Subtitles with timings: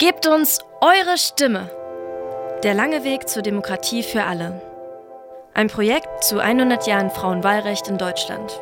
[0.00, 1.70] Gebt uns eure Stimme.
[2.64, 4.60] Der lange Weg zur Demokratie für alle.
[5.54, 8.60] Ein Projekt zu 100 Jahren Frauenwahlrecht in Deutschland.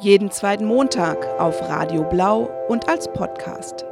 [0.00, 3.84] Jeden zweiten Montag auf Radio Blau und als Podcast.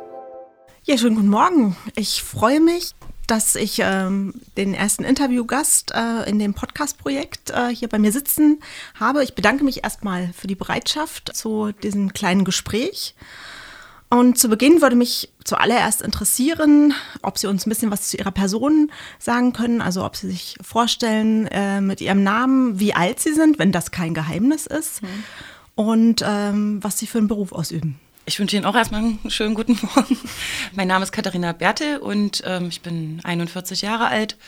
[0.85, 1.77] Ja, schönen guten Morgen.
[1.95, 2.93] Ich freue mich,
[3.27, 8.61] dass ich ähm, den ersten Interviewgast äh, in dem Podcast-Projekt äh, hier bei mir sitzen
[8.99, 9.23] habe.
[9.23, 13.15] Ich bedanke mich erstmal für die Bereitschaft zu diesem kleinen Gespräch.
[14.11, 18.31] Und zu Beginn würde mich zuallererst interessieren, ob Sie uns ein bisschen was zu Ihrer
[18.31, 23.33] Person sagen können, also ob Sie sich vorstellen äh, mit Ihrem Namen, wie alt Sie
[23.33, 25.09] sind, wenn das kein Geheimnis ist, mhm.
[25.75, 27.99] und ähm, was Sie für einen Beruf ausüben.
[28.27, 30.17] Ich wünsche Ihnen auch erstmal einen schönen guten Morgen.
[30.73, 34.39] Mein Name ist Katharina Bertel und ähm, ich bin 41 Jahre alt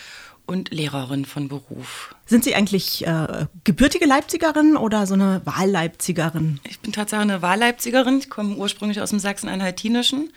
[0.46, 2.14] und Lehrerin von Beruf.
[2.24, 6.60] Sind Sie eigentlich äh, gebürtige Leipzigerin oder so eine Wahlleipzigerin?
[6.68, 8.18] Ich bin tatsächlich eine Wahlleipzigerin.
[8.18, 10.32] Ich komme ursprünglich aus dem Sachsen-Anhaltinischen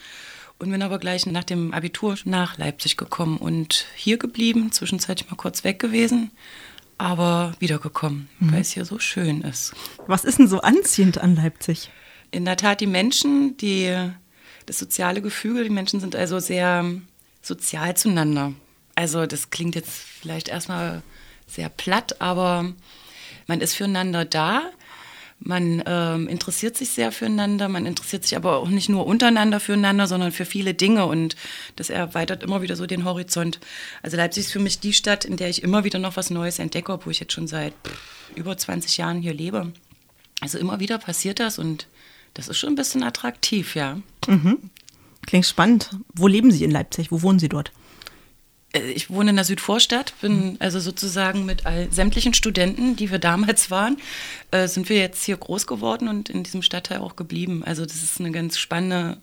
[0.58, 5.38] und bin aber gleich nach dem Abitur nach Leipzig gekommen und hier geblieben, zwischenzeitlich mal
[5.38, 6.32] kurz weg gewesen,
[6.98, 8.52] aber wiedergekommen, mhm.
[8.52, 9.74] weil es hier so schön ist.
[10.08, 11.90] Was ist denn so anziehend an Leipzig?
[12.32, 13.96] In der Tat die Menschen, die,
[14.66, 16.86] das soziale Gefüge, die Menschen sind also sehr
[17.42, 18.54] sozial zueinander.
[19.00, 21.04] Also das klingt jetzt vielleicht erstmal
[21.48, 22.74] sehr platt, aber
[23.48, 24.64] man ist füreinander da.
[25.40, 30.06] Man ähm, interessiert sich sehr füreinander, man interessiert sich aber auch nicht nur untereinander füreinander,
[30.06, 31.38] sondern für viele Dinge und
[31.78, 33.62] das erweitert immer wieder so den Horizont.
[34.04, 36.60] Also Leipzig ist für mich die Stadt, in der ich immer wieder noch was Neues
[36.60, 37.74] entdecke, obwohl ich jetzt schon seit
[38.36, 39.72] über 20 Jahren hier lebe.
[40.42, 41.88] Also immer wieder passiert das und
[42.34, 43.98] das ist schon ein bisschen attraktiv, ja.
[44.28, 44.58] Mhm.
[45.26, 45.90] Klingt spannend.
[46.14, 47.14] Wo leben Sie in Leipzig?
[47.14, 47.72] Wo wohnen Sie dort?
[48.74, 53.20] Äh, ich wohne in der Südvorstadt, bin also sozusagen mit all, sämtlichen Studenten, die wir
[53.20, 53.98] damals waren,
[54.52, 57.64] äh, sind wir jetzt hier groß geworden und in diesem Stadtteil auch geblieben.
[57.66, 59.18] Also das ist eine ganz spannende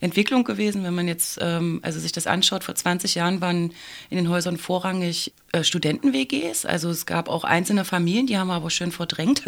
[0.00, 2.62] Entwicklung gewesen, wenn man jetzt ähm, also sich das anschaut.
[2.62, 3.72] Vor 20 Jahren waren
[4.10, 6.66] in den Häusern vorrangig äh, Studenten-WGs.
[6.66, 9.42] Also es gab auch einzelne Familien, die haben wir aber schön verdrängt.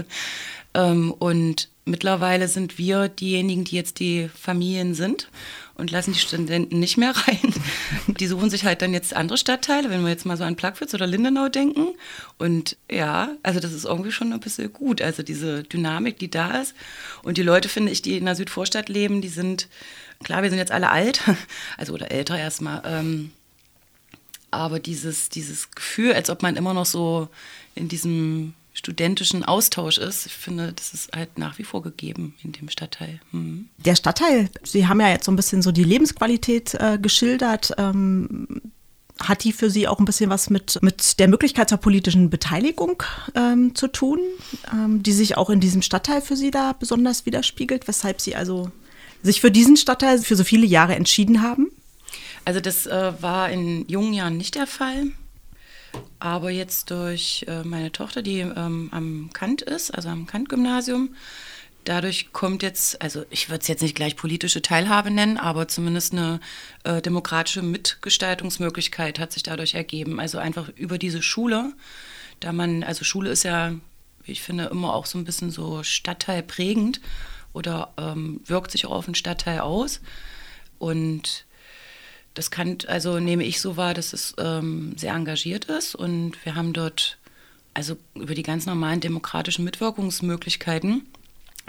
[0.75, 5.29] Ähm, und mittlerweile sind wir diejenigen, die jetzt die Familien sind
[5.75, 7.55] und lassen die Studenten nicht mehr rein.
[8.07, 10.93] Die suchen sich halt dann jetzt andere Stadtteile, wenn wir jetzt mal so an Plagwitz
[10.93, 11.95] oder Lindenau denken.
[12.39, 15.01] Und ja, also das ist irgendwie schon ein bisschen gut.
[15.01, 16.75] Also diese Dynamik, die da ist.
[17.23, 19.69] Und die Leute, finde ich, die in der Südvorstadt leben, die sind,
[20.23, 21.23] klar, wir sind jetzt alle alt,
[21.79, 22.83] also oder älter erstmal.
[22.85, 23.31] Ähm,
[24.51, 27.29] aber dieses, dieses Gefühl, als ob man immer noch so
[27.75, 30.27] in diesem studentischen Austausch ist.
[30.27, 33.21] Ich finde, das ist halt nach wie vor gegeben in dem Stadtteil.
[33.33, 33.69] Mhm.
[33.79, 37.73] Der Stadtteil, Sie haben ja jetzt so ein bisschen so die Lebensqualität äh, geschildert.
[37.79, 38.47] Ähm,
[39.19, 43.03] hat die für Sie auch ein bisschen was mit, mit der Möglichkeit zur politischen Beteiligung
[43.35, 44.19] ähm, zu tun,
[44.73, 48.71] ähm, die sich auch in diesem Stadtteil für Sie da besonders widerspiegelt, weshalb Sie also
[49.23, 51.71] sich für diesen Stadtteil für so viele Jahre entschieden haben?
[52.45, 55.09] Also das äh, war in jungen Jahren nicht der Fall.
[56.19, 61.15] Aber jetzt durch äh, meine Tochter, die ähm, am Kant ist, also am Kant-Gymnasium,
[61.85, 66.13] dadurch kommt jetzt, also ich würde es jetzt nicht gleich politische Teilhabe nennen, aber zumindest
[66.13, 66.41] eine
[66.85, 70.21] äh, demokratische Mitgestaltungsmöglichkeit hat sich dadurch ergeben.
[70.21, 71.73] Also einfach über diese Schule,
[72.41, 73.73] da man, also Schule ist ja,
[74.25, 77.01] ich finde, immer auch so ein bisschen so stadtteilprägend
[77.53, 80.01] oder ähm, wirkt sich auch auf den Stadtteil aus.
[80.79, 81.45] Und
[82.35, 86.55] das kann, also nehme ich so wahr, dass es ähm, sehr engagiert ist und wir
[86.55, 87.19] haben dort
[87.75, 91.07] also über die ganz normalen demokratischen Mitwirkungsmöglichkeiten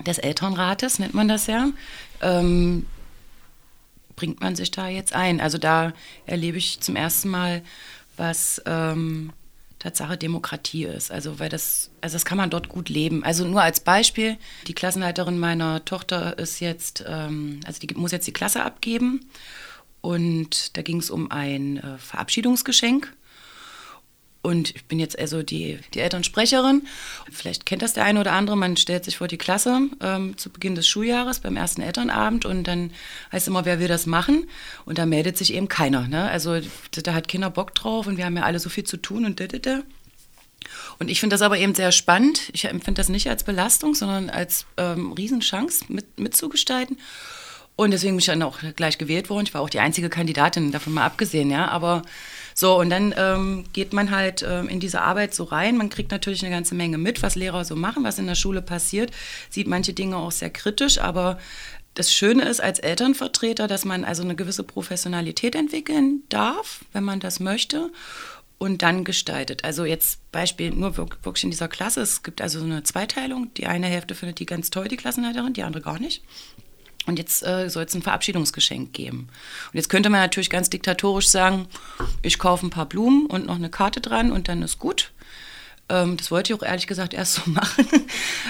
[0.05, 1.69] des Elternrates, nennt man das ja,
[2.21, 2.85] ähm,
[4.15, 5.39] bringt man sich da jetzt ein.
[5.41, 5.93] Also da
[6.25, 7.63] erlebe ich zum ersten Mal,
[8.17, 9.31] was ähm,
[9.79, 11.11] Tatsache Demokratie ist.
[11.11, 13.23] Also weil das, also das kann man dort gut leben.
[13.23, 18.27] Also nur als Beispiel, die Klassenleiterin meiner Tochter ist jetzt, ähm, also die muss jetzt
[18.27, 19.25] die Klasse abgeben
[20.01, 23.13] und da ging es um ein äh, Verabschiedungsgeschenk.
[24.43, 26.87] Und ich bin jetzt also die, die Elternsprecherin.
[27.31, 28.57] Vielleicht kennt das der eine oder andere.
[28.57, 32.63] Man stellt sich vor die Klasse ähm, zu Beginn des Schuljahres beim ersten Elternabend und
[32.63, 32.91] dann
[33.31, 34.47] heißt immer, wer will das machen?
[34.85, 36.07] Und da meldet sich eben keiner.
[36.07, 36.27] Ne?
[36.29, 36.59] Also
[37.03, 39.39] da hat Kinder Bock drauf und wir haben ja alle so viel zu tun und
[39.39, 39.81] da, da, da.
[40.97, 42.49] Und ich finde das aber eben sehr spannend.
[42.53, 46.97] Ich empfinde das nicht als Belastung, sondern als ähm, Riesenchance mit, mitzugestalten.
[47.81, 49.47] Und deswegen bin ich dann auch gleich gewählt worden.
[49.47, 51.67] Ich war auch die einzige Kandidatin, davon mal abgesehen, ja.
[51.69, 52.03] Aber
[52.53, 55.77] so, und dann ähm, geht man halt ähm, in diese Arbeit so rein.
[55.77, 58.61] Man kriegt natürlich eine ganze Menge mit, was Lehrer so machen, was in der Schule
[58.61, 59.09] passiert,
[59.49, 61.39] sieht manche Dinge auch sehr kritisch, aber
[61.95, 67.19] das Schöne ist als Elternvertreter, dass man also eine gewisse Professionalität entwickeln darf, wenn man
[67.19, 67.89] das möchte
[68.59, 69.63] und dann gestaltet.
[69.63, 72.01] Also jetzt Beispiel nur wirklich in dieser Klasse.
[72.01, 73.51] Es gibt also eine Zweiteilung.
[73.55, 76.21] Die eine Hälfte findet die ganz toll, die Klassenleiterin, die andere gar nicht.
[77.07, 79.27] Und jetzt äh, soll es ein Verabschiedungsgeschenk geben.
[79.71, 81.67] Und jetzt könnte man natürlich ganz diktatorisch sagen,
[82.21, 85.11] ich kaufe ein paar Blumen und noch eine Karte dran und dann ist gut.
[85.89, 87.87] Ähm, das wollte ich auch ehrlich gesagt erst so machen.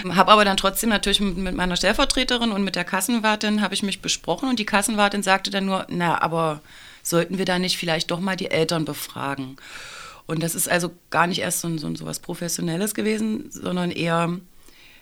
[0.09, 3.83] habe aber dann trotzdem natürlich mit, mit, meiner Stellvertreterin und mit der Kassenwartin habe ich
[3.83, 6.61] mich besprochen und die Kassenwartin sagte dann nur, na, aber
[7.03, 9.57] sollten wir da nicht vielleicht doch mal die Eltern befragen?
[10.27, 14.37] Und das ist also gar nicht erst so, so, so was Professionelles gewesen, sondern eher,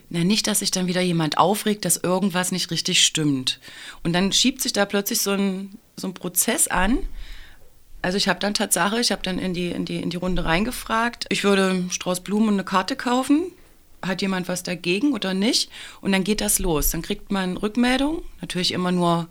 [0.09, 3.59] na, nicht, dass sich dann wieder jemand aufregt, dass irgendwas nicht richtig stimmt.
[4.03, 6.99] Und dann schiebt sich da plötzlich so ein, so ein Prozess an,
[8.01, 10.45] also ich habe dann Tatsache, ich habe dann in die, in, die, in die Runde
[10.45, 13.51] reingefragt, ich würde Strauß Blumen und eine Karte kaufen.
[14.01, 15.69] Hat jemand was dagegen oder nicht?
[15.99, 16.91] Und dann geht das los.
[16.91, 19.27] Dann kriegt man Rückmeldung, natürlich immer nur,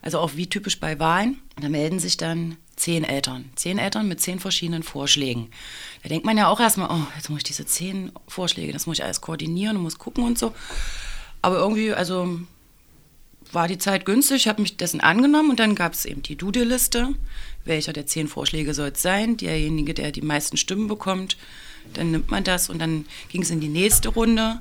[0.00, 1.42] also auch wie typisch bei Wahlen.
[1.60, 3.50] Da melden sich dann zehn Eltern.
[3.54, 5.50] Zehn Eltern mit zehn verschiedenen Vorschlägen.
[6.02, 8.98] Da denkt man ja auch erstmal, oh, jetzt muss ich diese zehn Vorschläge, das muss
[8.98, 10.54] ich alles koordinieren und muss gucken und so.
[11.42, 12.40] Aber irgendwie, also
[13.52, 16.36] war die Zeit günstig, ich habe mich dessen angenommen und dann gab es eben die
[16.36, 17.14] Dude-Liste
[17.64, 19.36] welcher der zehn Vorschläge soll es sein.
[19.36, 21.36] Derjenige, der die meisten Stimmen bekommt,
[21.94, 24.60] dann nimmt man das und dann ging es in die nächste Runde.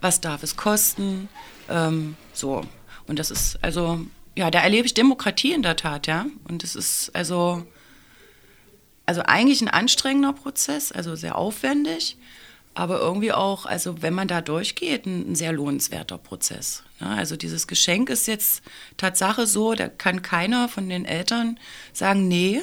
[0.00, 1.28] Was darf es kosten?
[1.68, 2.62] Ähm, so.
[3.06, 4.00] Und das ist also,
[4.40, 6.26] ja, da erlebe ich Demokratie in der Tat, ja.
[6.48, 7.66] Und es ist also,
[9.06, 12.16] also eigentlich ein anstrengender Prozess, also sehr aufwendig
[12.74, 16.84] aber irgendwie auch, also wenn man da durchgeht, ein, ein sehr lohnenswerter Prozess.
[17.00, 18.62] Ja, also dieses Geschenk ist jetzt
[18.96, 21.58] Tatsache so, da kann keiner von den Eltern
[21.92, 22.62] sagen, nee,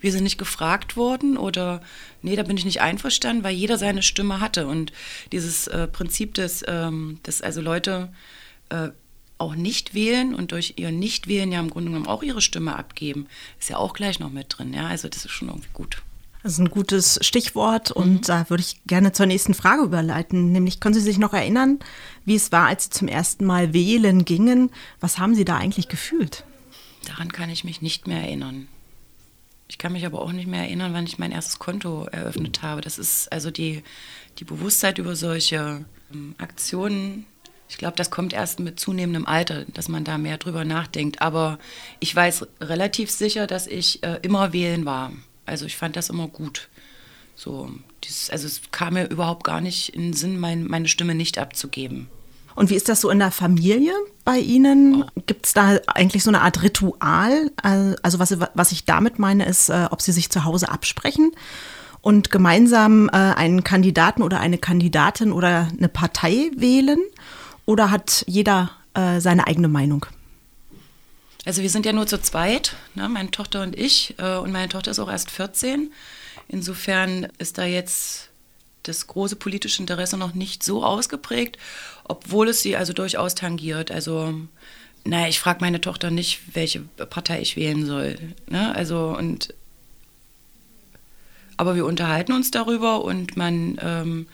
[0.00, 1.80] wir sind nicht gefragt worden oder
[2.20, 4.66] nee, da bin ich nicht einverstanden, weil jeder seine Stimme hatte.
[4.66, 4.92] Und
[5.32, 8.12] dieses äh, Prinzip, des, ähm, dass also Leute
[8.68, 8.90] äh,
[9.38, 13.26] auch nicht wählen und durch ihr Nichtwählen ja im Grunde genommen auch ihre Stimme abgeben,
[13.60, 14.72] ist ja auch gleich noch mit drin.
[14.72, 16.02] Ja, also das ist schon irgendwie gut.
[16.42, 18.20] Das ist ein gutes Stichwort und mhm.
[18.22, 20.52] da würde ich gerne zur nächsten Frage überleiten.
[20.52, 21.80] Nämlich, können Sie sich noch erinnern,
[22.24, 24.70] wie es war, als Sie zum ersten Mal wählen gingen?
[25.00, 26.44] Was haben Sie da eigentlich gefühlt?
[27.04, 28.68] Daran kann ich mich nicht mehr erinnern.
[29.68, 32.80] Ich kann mich aber auch nicht mehr erinnern, wann ich mein erstes Konto eröffnet habe.
[32.80, 33.82] Das ist also die,
[34.38, 37.26] die Bewusstheit über solche ähm, Aktionen.
[37.68, 41.20] Ich glaube, das kommt erst mit zunehmendem Alter, dass man da mehr drüber nachdenkt.
[41.20, 41.58] Aber
[42.00, 45.12] ich weiß relativ sicher, dass ich äh, immer wählen war.
[45.44, 46.68] Also ich fand das immer gut.
[47.34, 47.70] So,
[48.04, 51.38] dieses, also es kam mir überhaupt gar nicht in den Sinn, mein, meine Stimme nicht
[51.38, 52.08] abzugeben.
[52.54, 53.92] Und wie ist das so in der Familie
[54.24, 55.02] bei Ihnen?
[55.02, 55.20] Oh.
[55.26, 57.50] Gibt es da eigentlich so eine Art Ritual?
[57.62, 61.32] Also was, was ich damit meine, ist, äh, ob Sie sich zu Hause absprechen
[62.00, 66.98] und gemeinsam äh, einen Kandidaten oder eine Kandidatin oder eine Partei wählen?
[67.66, 70.06] Oder hat jeder äh, seine eigene Meinung?
[71.44, 74.14] Also wir sind ja nur zu zweit, ne, meine Tochter und ich.
[74.18, 75.92] Äh, und meine Tochter ist auch erst 14.
[76.48, 78.30] Insofern ist da jetzt
[78.84, 81.58] das große politische Interesse noch nicht so ausgeprägt,
[82.04, 83.90] obwohl es sie also durchaus tangiert.
[83.90, 84.34] Also,
[85.04, 88.16] naja, ich frage meine Tochter nicht, welche Partei ich wählen soll.
[88.48, 88.74] Ne?
[88.74, 89.54] Also, und
[91.56, 94.26] aber wir unterhalten uns darüber und man ähm,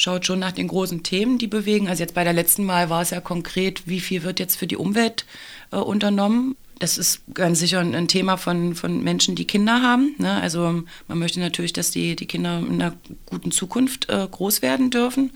[0.00, 1.86] schaut schon nach den großen Themen, die bewegen.
[1.86, 4.66] Also jetzt bei der letzten Mal war es ja konkret, wie viel wird jetzt für
[4.66, 5.26] die Umwelt
[5.72, 6.56] äh, unternommen.
[6.78, 10.14] Das ist ganz sicher ein Thema von, von Menschen, die Kinder haben.
[10.16, 10.40] Ne?
[10.40, 12.94] Also man möchte natürlich, dass die, die Kinder in einer
[13.26, 15.32] guten Zukunft äh, groß werden dürfen.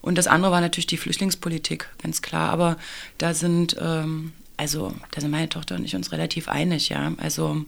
[0.00, 2.50] Und das andere war natürlich die Flüchtlingspolitik, ganz klar.
[2.50, 2.76] Aber
[3.18, 7.12] da sind, ähm, also da sind meine Tochter und ich uns relativ einig, ja.
[7.18, 7.64] Also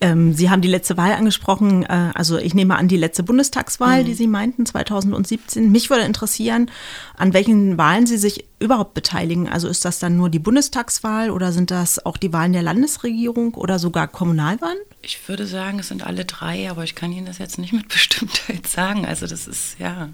[0.00, 4.02] ähm, Sie haben die letzte Wahl angesprochen, äh, also ich nehme an die letzte Bundestagswahl,
[4.02, 4.06] mhm.
[4.06, 5.70] die Sie meinten, 2017.
[5.70, 6.70] Mich würde interessieren,
[7.16, 9.48] an welchen Wahlen Sie sich überhaupt beteiligen.
[9.48, 13.54] Also ist das dann nur die Bundestagswahl oder sind das auch die Wahlen der Landesregierung
[13.54, 14.78] oder sogar Kommunalwahlen?
[15.02, 17.88] Ich würde sagen, es sind alle drei, aber ich kann Ihnen das jetzt nicht mit
[17.88, 19.04] Bestimmtheit sagen.
[19.04, 20.08] Also das ist, ja,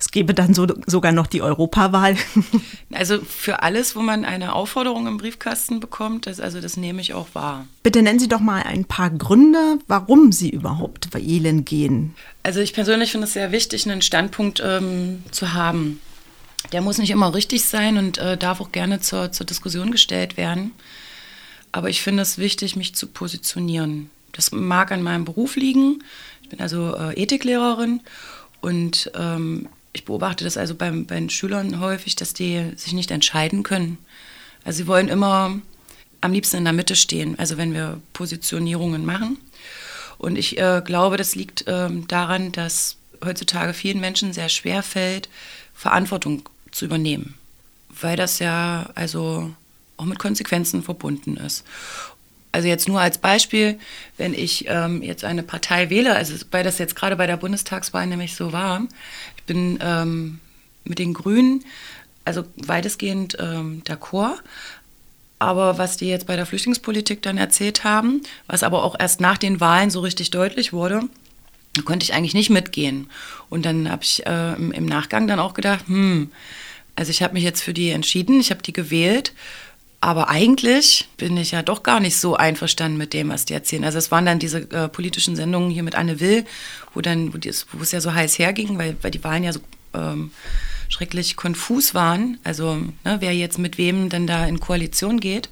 [0.00, 2.16] es gäbe dann so, sogar noch die Europawahl.
[2.92, 7.14] Also für alles, wo man eine Aufforderung im Briefkasten bekommt, das, also das nehme ich
[7.14, 7.66] auch wahr.
[7.84, 12.16] Bitte nennen Sie doch mal ein paar Gründe, warum Sie überhaupt wählen gehen.
[12.42, 16.00] Also ich persönlich finde es sehr wichtig, einen Standpunkt ähm, zu haben.
[16.72, 20.36] Der muss nicht immer richtig sein und äh, darf auch gerne zur, zur Diskussion gestellt
[20.36, 20.72] werden.
[21.70, 24.10] Aber ich finde es wichtig, mich zu positionieren.
[24.32, 26.02] Das mag an meinem Beruf liegen.
[26.42, 28.00] Ich bin also äh, Ethiklehrerin
[28.60, 33.10] und ähm, ich beobachte das also beim, bei den Schülern häufig, dass die sich nicht
[33.10, 33.98] entscheiden können.
[34.64, 35.60] Also sie wollen immer
[36.20, 39.38] am liebsten in der Mitte stehen, also wenn wir Positionierungen machen.
[40.18, 45.28] Und ich äh, glaube, das liegt äh, daran, dass heutzutage vielen Menschen sehr schwer fällt,
[45.74, 47.34] Verantwortung zu übernehmen,
[47.88, 49.50] weil das ja also
[49.96, 51.64] auch mit Konsequenzen verbunden ist.
[52.52, 53.78] Also jetzt nur als Beispiel,
[54.16, 58.06] wenn ich ähm, jetzt eine Partei wähle, also weil das jetzt gerade bei der Bundestagswahl
[58.06, 58.82] nämlich so war,
[59.36, 60.40] ich bin ähm,
[60.84, 61.64] mit den Grünen
[62.24, 64.38] also weitestgehend ähm, d'accord,
[65.38, 69.38] Aber was die jetzt bei der Flüchtlingspolitik dann erzählt haben, was aber auch erst nach
[69.38, 71.02] den Wahlen so richtig deutlich wurde,
[71.84, 73.08] konnte ich eigentlich nicht mitgehen.
[73.48, 76.30] Und dann habe ich äh, im, im, Nachgang dann auch gedacht, hm,
[76.94, 79.32] also ich habe mich jetzt für die entschieden, ich habe die gewählt.
[80.02, 83.84] Aber eigentlich bin ich ja doch gar nicht so einverstanden mit dem, was die erzählen.
[83.84, 86.46] Also es waren dann diese äh, politischen Sendungen hier mit Anne Will,
[86.94, 89.52] wo dann, wo, die, wo es ja so heiß herging, weil, weil die Wahlen ja
[89.52, 89.60] so
[89.92, 90.30] ähm,
[90.88, 92.38] schrecklich konfus waren.
[92.44, 95.50] Also ne, wer jetzt mit wem denn da in Koalition geht.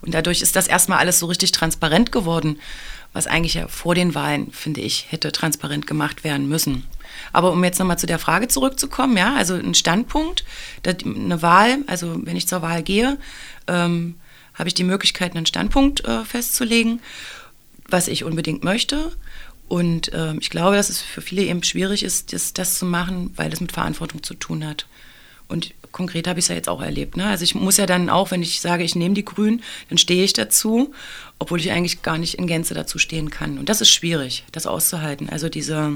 [0.00, 2.58] Und dadurch ist das erstmal alles so richtig transparent geworden
[3.12, 6.84] was eigentlich ja vor den Wahlen, finde ich, hätte transparent gemacht werden müssen.
[7.32, 10.44] Aber um jetzt nochmal zu der Frage zurückzukommen, ja, also ein Standpunkt,
[10.84, 13.18] eine Wahl, also wenn ich zur Wahl gehe,
[13.66, 14.16] ähm,
[14.54, 17.00] habe ich die Möglichkeit, einen Standpunkt äh, festzulegen,
[17.88, 19.12] was ich unbedingt möchte.
[19.68, 23.32] Und ähm, ich glaube, dass es für viele eben schwierig ist, das, das zu machen,
[23.36, 24.86] weil das mit Verantwortung zu tun hat.
[25.48, 27.16] Und konkret habe ich es ja jetzt auch erlebt.
[27.16, 27.26] Ne?
[27.26, 30.24] Also ich muss ja dann auch, wenn ich sage, ich nehme die Grünen, dann stehe
[30.24, 30.92] ich dazu,
[31.38, 33.58] obwohl ich eigentlich gar nicht in Gänze dazu stehen kann.
[33.58, 35.28] Und das ist schwierig, das auszuhalten.
[35.28, 35.92] Also diese,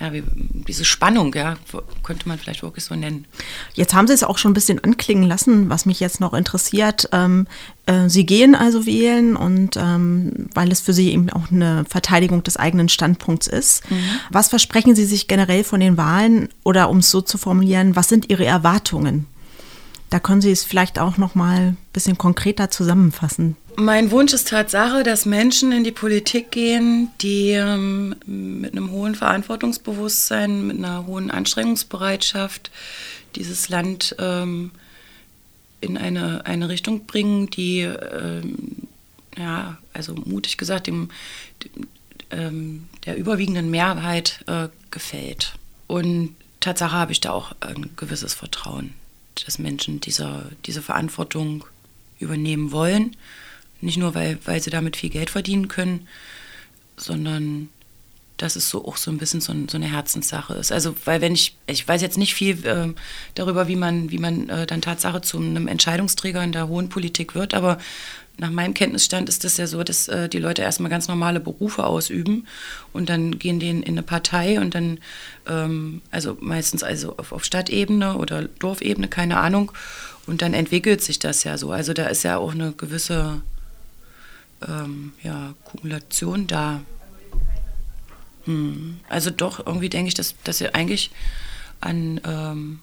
[0.00, 1.56] ja, wie, diese Spannung, ja,
[2.02, 3.26] könnte man vielleicht wirklich so nennen.
[3.74, 7.08] Jetzt haben Sie es auch schon ein bisschen anklingen lassen, was mich jetzt noch interessiert.
[7.12, 7.46] Ähm,
[7.86, 12.42] äh, Sie gehen also wählen und ähm, weil es für Sie eben auch eine Verteidigung
[12.44, 13.90] des eigenen Standpunkts ist.
[13.90, 13.96] Mhm.
[14.30, 18.08] Was versprechen Sie sich generell von den Wahlen oder um es so zu formulieren, was
[18.08, 19.26] sind Ihre Erwartungen?
[20.10, 23.56] Da können Sie es vielleicht auch noch mal ein bisschen konkreter zusammenfassen.
[23.76, 29.14] Mein Wunsch ist Tatsache, dass Menschen in die Politik gehen, die ähm, mit einem hohen
[29.14, 32.70] Verantwortungsbewusstsein, mit einer hohen Anstrengungsbereitschaft
[33.36, 34.72] dieses Land ähm,
[35.80, 38.88] in eine, eine Richtung bringen, die, ähm,
[39.36, 41.10] ja, also mutig gesagt, dem,
[41.62, 41.86] dem
[42.30, 45.54] ähm, der überwiegenden Mehrheit äh, gefällt.
[45.86, 48.94] Und Tatsache habe ich da auch ein gewisses Vertrauen,
[49.46, 51.64] dass Menschen dieser, diese Verantwortung
[52.18, 53.16] übernehmen wollen
[53.80, 56.08] nicht nur, weil, weil sie damit viel Geld verdienen können,
[56.96, 57.68] sondern
[58.36, 60.70] dass es so auch so ein bisschen so, so, eine Herzenssache ist.
[60.70, 62.94] Also, weil wenn ich, ich weiß jetzt nicht viel äh,
[63.34, 67.34] darüber, wie man, wie man äh, dann Tatsache zu einem Entscheidungsträger in der hohen Politik
[67.34, 67.78] wird, aber
[68.38, 71.84] nach meinem Kenntnisstand ist es ja so, dass äh, die Leute erstmal ganz normale Berufe
[71.84, 72.46] ausüben
[72.92, 74.98] und dann gehen die in, in eine Partei und dann,
[75.46, 79.72] ähm, also meistens also auf, auf Stadtebene oder Dorfebene, keine Ahnung,
[80.26, 81.72] und dann entwickelt sich das ja so.
[81.72, 83.40] Also da ist ja auch eine gewisse
[84.66, 86.80] ähm, ja, Kumulation da.
[88.44, 89.00] Hm.
[89.08, 91.10] Also doch, irgendwie denke ich, dass, dass sie eigentlich
[91.80, 92.80] an ähm,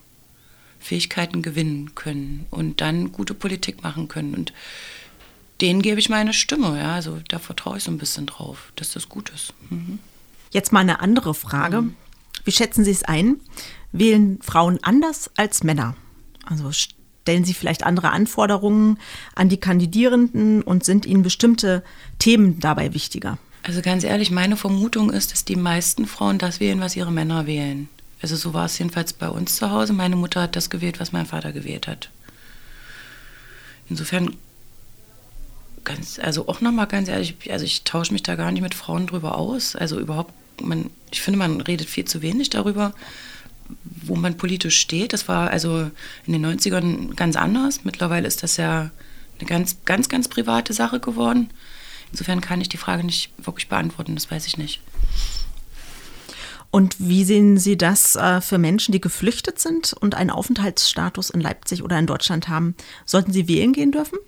[0.79, 4.33] Fähigkeiten gewinnen können und dann gute Politik machen können.
[4.33, 4.53] Und
[5.61, 6.79] denen gebe ich meine Stimme.
[6.79, 6.93] Ja?
[6.93, 9.53] Also da vertraue ich so ein bisschen drauf, dass das gut ist.
[9.69, 9.99] Mhm.
[10.51, 11.81] Jetzt mal eine andere Frage.
[11.81, 11.95] Mhm.
[12.43, 13.37] Wie schätzen Sie es ein?
[13.91, 15.95] Wählen Frauen anders als Männer?
[16.45, 16.71] Also
[17.25, 18.99] Stellen Sie vielleicht andere Anforderungen
[19.33, 21.83] an die Kandidierenden und sind Ihnen bestimmte
[22.19, 23.39] Themen dabei wichtiger?
[23.63, 27.47] Also ganz ehrlich, meine Vermutung ist, dass die meisten Frauen das wählen, was ihre Männer
[27.47, 27.89] wählen.
[28.21, 29.93] Also so war es jedenfalls bei uns zu Hause.
[29.93, 32.11] Meine Mutter hat das gewählt, was mein Vater gewählt hat.
[33.89, 34.35] Insofern
[35.85, 39.07] ganz, also auch nochmal ganz ehrlich, also ich tausche mich da gar nicht mit Frauen
[39.07, 39.75] drüber aus.
[39.75, 42.93] Also überhaupt, man, ich finde, man redet viel zu wenig darüber
[43.83, 45.13] wo man politisch steht.
[45.13, 45.89] Das war also
[46.25, 47.83] in den 90ern ganz anders.
[47.83, 48.91] Mittlerweile ist das ja
[49.39, 51.49] eine ganz, ganz, ganz private Sache geworden.
[52.11, 54.81] Insofern kann ich die Frage nicht wirklich beantworten, das weiß ich nicht.
[56.71, 61.39] Und wie sehen Sie das äh, für Menschen, die geflüchtet sind und einen Aufenthaltsstatus in
[61.39, 62.75] Leipzig oder in Deutschland haben?
[63.05, 64.19] Sollten sie wählen gehen dürfen?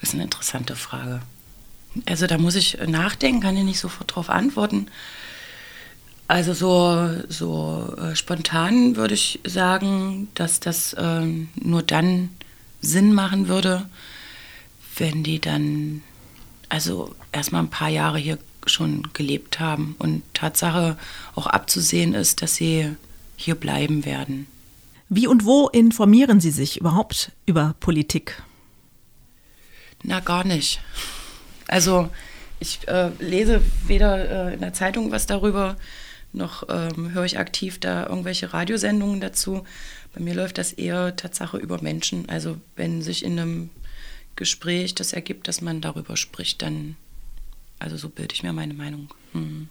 [0.00, 1.20] Das ist eine interessante Frage.
[2.06, 4.86] Also da muss ich nachdenken, kann ich nicht sofort darauf antworten.
[6.28, 11.26] Also so, so äh, spontan würde ich sagen, dass das äh,
[11.56, 12.30] nur dann
[12.80, 13.88] Sinn machen würde,
[14.96, 16.02] wenn die dann
[16.68, 20.96] also erstmal ein paar Jahre hier schon gelebt haben und Tatsache
[21.34, 22.94] auch abzusehen ist, dass sie
[23.36, 24.46] hier bleiben werden.
[25.08, 28.40] Wie und wo informieren Sie sich überhaupt über Politik?
[30.02, 30.80] Na, gar nicht.
[31.66, 32.10] Also
[32.58, 35.76] ich äh, lese weder äh, in der Zeitung was darüber,
[36.32, 39.64] noch ähm, höre ich aktiv da irgendwelche Radiosendungen dazu.
[40.14, 42.28] Bei mir läuft das eher Tatsache über Menschen.
[42.28, 43.70] Also wenn sich in einem
[44.36, 46.96] Gespräch das ergibt, dass man darüber spricht, dann,
[47.78, 49.08] also so bilde ich mir meine Meinung.
[49.32, 49.68] Mhm.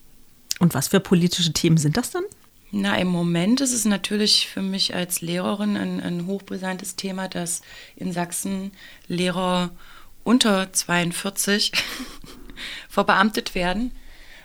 [0.59, 2.23] Und was für politische Themen sind das dann?
[2.71, 7.61] Na, im Moment ist es natürlich für mich als Lehrerin ein, ein hochbrisantes Thema, dass
[7.95, 8.71] in Sachsen
[9.07, 9.71] Lehrer
[10.29, 11.71] unter 42
[12.87, 13.91] verbeamtet werden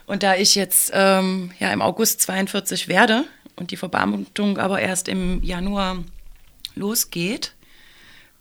[0.06, 3.24] und da ich jetzt ähm, ja, im August 42 werde
[3.56, 6.02] und die Verbeamtung aber erst im Januar
[6.74, 7.52] losgeht,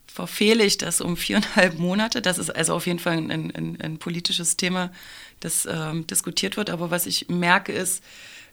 [0.08, 2.22] verfehle ich das um viereinhalb Monate.
[2.22, 4.94] Das ist also auf jeden Fall ein, ein, ein politisches Thema,
[5.42, 6.70] das ähm, diskutiert wird.
[6.70, 8.06] Aber was ich merke ist,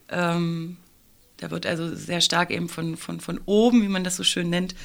[0.09, 0.75] ähm,
[1.37, 4.49] da wird also sehr stark eben von, von, von oben, wie man das so schön
[4.49, 4.75] nennt,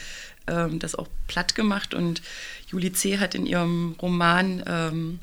[0.47, 1.95] ähm, das auch platt gemacht.
[1.95, 2.23] Und
[2.69, 3.19] Julie C.
[3.19, 5.21] hat in ihrem Roman ähm,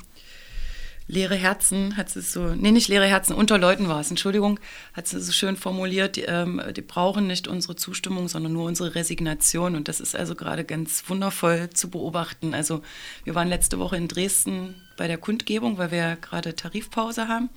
[1.06, 4.58] leere Herzen, hat sie so, nee, nicht leere Herzen, unter Leuten war es, Entschuldigung,
[4.94, 8.94] hat sie so schön formuliert, die, ähm, die, brauchen nicht unsere Zustimmung, sondern nur unsere
[8.94, 9.76] Resignation.
[9.76, 12.54] Und das ist also gerade ganz wundervoll zu beobachten.
[12.54, 12.82] Also
[13.24, 17.50] wir waren letzte Woche in Dresden bei der Kundgebung, weil wir gerade Tarifpause haben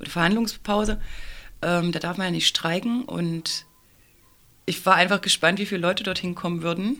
[0.00, 1.00] oder Verhandlungspause.
[1.62, 3.66] Ähm, da darf man ja nicht streiken und
[4.66, 6.98] ich war einfach gespannt, wie viele Leute dorthin kommen würden.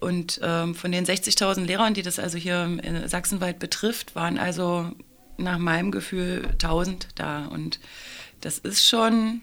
[0.00, 4.92] Und ähm, von den 60.000 Lehrern, die das also hier in Sachsenwald betrifft, waren also
[5.38, 7.46] nach meinem Gefühl 1000 da.
[7.46, 7.80] Und
[8.40, 9.40] das ist schon,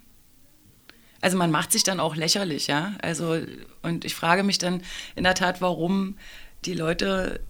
[1.19, 2.93] also man macht sich dann auch lächerlich, ja.
[3.01, 3.37] Also,
[3.81, 4.81] und ich frage mich dann
[5.15, 6.17] in der Tat, warum
[6.63, 7.41] die Leute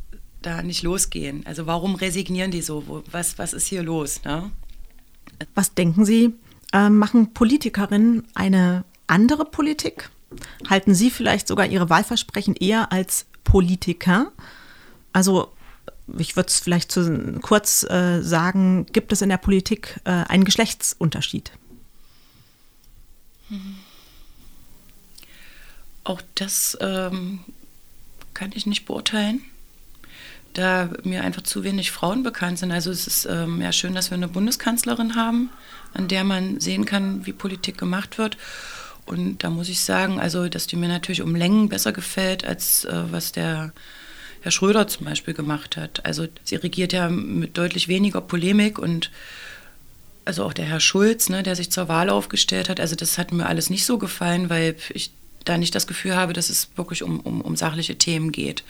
[0.41, 1.45] da nicht losgehen.
[1.45, 3.03] Also warum resignieren die so?
[3.11, 4.23] Was, was ist hier los?
[4.23, 4.51] Ne?
[5.53, 6.33] Was denken Sie,
[6.73, 10.09] äh, machen Politikerinnen eine andere Politik?
[10.69, 14.31] Halten Sie vielleicht sogar Ihre Wahlversprechen eher als Politiker?
[15.13, 15.51] Also
[16.17, 20.45] ich würde es vielleicht zu, kurz äh, sagen, gibt es in der Politik äh, einen
[20.45, 21.51] Geschlechtsunterschied?
[26.03, 27.39] Auch das ähm,
[28.33, 29.41] kann ich nicht beurteilen,
[30.53, 32.71] da mir einfach zu wenig Frauen bekannt sind.
[32.71, 35.49] Also es ist ähm, ja schön, dass wir eine Bundeskanzlerin haben,
[35.93, 38.37] an der man sehen kann, wie Politik gemacht wird.
[39.05, 42.85] Und da muss ich sagen, also, dass die mir natürlich um Längen besser gefällt, als
[42.85, 43.73] äh, was der
[44.45, 46.05] Herr Schröder zum Beispiel gemacht hat.
[46.05, 49.09] Also sie regiert ja mit deutlich weniger Polemik und
[50.23, 53.31] also auch der Herr Schulz, ne, der sich zur Wahl aufgestellt hat, also das hat
[53.31, 55.11] mir alles nicht so gefallen, weil ich
[55.45, 58.63] da nicht das Gefühl habe, dass es wirklich um, um, um sachliche Themen geht.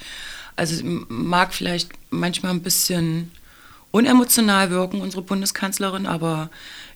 [0.55, 3.31] Also mag vielleicht manchmal ein bisschen
[3.91, 6.49] unemotional wirken, unsere Bundeskanzlerin, aber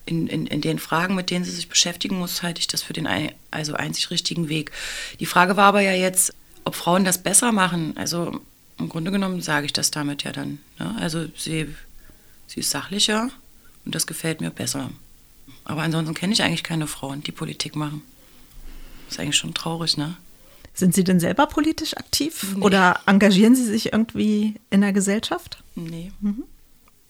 [0.10, 2.94] in, in, in den Fragen, mit denen sie sich beschäftigen muss, halte ich das für
[2.94, 3.08] den
[3.52, 4.72] also einzig richtigen Weg.
[5.20, 6.34] Die Frage war aber ja jetzt,
[6.66, 7.96] ob Frauen das besser machen.
[7.96, 8.42] Also
[8.80, 10.60] im Grunde genommen sage ich das damit ja dann.
[10.80, 10.96] Ne?
[11.00, 11.68] Also sie,
[12.48, 13.30] sie ist sachlicher
[13.86, 14.90] und das gefällt mir besser.
[15.64, 18.02] Aber ansonsten kenne ich eigentlich keine Frauen, die Politik machen.
[19.06, 20.18] Das ist eigentlich schon traurig, ne?
[20.74, 22.62] Sind Sie denn selber politisch aktiv nee.
[22.62, 25.62] oder engagieren Sie sich irgendwie in der Gesellschaft?
[25.76, 26.12] Nee.
[26.22, 26.44] Mhm.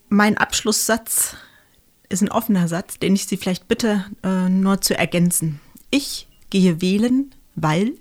[0.09, 1.35] Mein Abschlusssatz
[2.09, 5.61] ist ein offener Satz, den ich Sie vielleicht bitte äh, nur zu ergänzen.
[5.91, 7.93] Ich gehe wählen, weil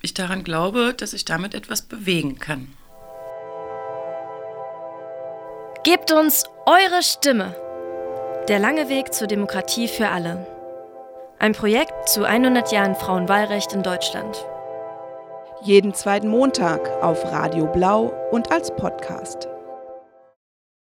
[0.00, 2.68] ich daran glaube, dass ich damit etwas bewegen kann.
[5.82, 7.54] Gebt uns eure Stimme.
[8.48, 10.46] Der lange Weg zur Demokratie für alle.
[11.38, 14.44] Ein Projekt zu 100 Jahren Frauenwahlrecht in Deutschland.
[15.62, 19.48] Jeden zweiten Montag auf Radio Blau und als Podcast.